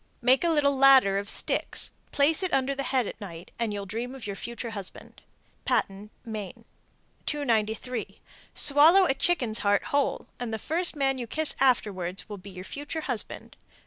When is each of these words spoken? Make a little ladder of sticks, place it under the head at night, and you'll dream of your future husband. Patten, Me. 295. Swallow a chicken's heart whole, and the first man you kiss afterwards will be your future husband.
Make 0.23 0.43
a 0.43 0.49
little 0.49 0.75
ladder 0.75 1.19
of 1.19 1.29
sticks, 1.29 1.91
place 2.11 2.41
it 2.41 2.51
under 2.51 2.73
the 2.73 2.81
head 2.89 3.05
at 3.05 3.21
night, 3.21 3.51
and 3.59 3.71
you'll 3.71 3.85
dream 3.85 4.15
of 4.15 4.25
your 4.25 4.35
future 4.35 4.71
husband. 4.71 5.21
Patten, 5.63 6.09
Me. 6.25 6.65
295. 7.27 8.17
Swallow 8.55 9.05
a 9.05 9.13
chicken's 9.13 9.59
heart 9.59 9.83
whole, 9.93 10.25
and 10.39 10.51
the 10.51 10.57
first 10.57 10.95
man 10.95 11.19
you 11.19 11.27
kiss 11.27 11.55
afterwards 11.59 12.27
will 12.27 12.39
be 12.39 12.49
your 12.49 12.63
future 12.65 13.01
husband. 13.01 13.57